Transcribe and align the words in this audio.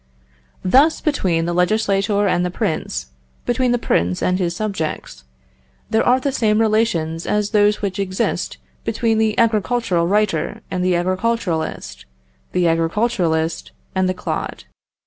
Thus, 0.63 0.99
between 0.99 1.45
the 1.45 1.53
legislator 1.53 2.27
and 2.27 2.43
the 2.43 2.49
prince, 2.49 3.11
between 3.45 3.71
the 3.71 3.77
prince 3.77 4.23
and 4.23 4.39
his 4.39 4.55
subjects, 4.55 5.25
there 5.91 6.03
are 6.03 6.19
the 6.19 6.31
same 6.31 6.59
relations 6.59 7.27
as 7.27 7.51
those 7.51 7.83
which 7.83 7.99
exist 7.99 8.57
between 8.83 9.19
the 9.19 9.37
agricultural 9.37 10.07
writer 10.07 10.61
and 10.71 10.83
the 10.83 10.95
agriculturist, 10.95 12.05
the 12.51 12.67
agriculturist 12.67 13.73
and 13.93 14.09
the 14.09 14.15
clod. 14.15 14.63